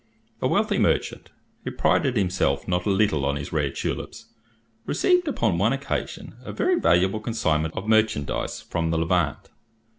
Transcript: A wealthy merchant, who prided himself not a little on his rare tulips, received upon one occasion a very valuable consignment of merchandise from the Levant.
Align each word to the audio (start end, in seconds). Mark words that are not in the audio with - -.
A 0.41 0.47
wealthy 0.47 0.79
merchant, 0.79 1.29
who 1.63 1.69
prided 1.69 2.17
himself 2.17 2.67
not 2.67 2.87
a 2.87 2.89
little 2.89 3.23
on 3.23 3.35
his 3.35 3.53
rare 3.53 3.69
tulips, 3.69 4.33
received 4.87 5.27
upon 5.27 5.59
one 5.59 5.73
occasion 5.73 6.33
a 6.43 6.51
very 6.51 6.73
valuable 6.79 7.19
consignment 7.19 7.75
of 7.77 7.87
merchandise 7.87 8.61
from 8.61 8.89
the 8.89 8.97
Levant. 8.97 9.49